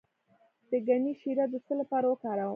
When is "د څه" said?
1.51-1.73